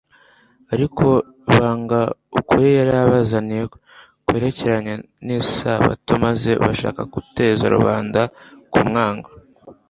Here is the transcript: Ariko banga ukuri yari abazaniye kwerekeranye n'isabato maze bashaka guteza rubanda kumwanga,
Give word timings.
Ariko 0.73 1.05
banga 1.57 2.01
ukuri 2.39 2.67
yari 2.77 2.91
abazaniye 3.05 3.63
kwerekeranye 4.25 4.93
n'isabato 5.25 6.13
maze 6.25 6.51
bashaka 6.63 7.01
guteza 7.13 7.63
rubanda 7.75 8.21
kumwanga, 8.73 9.29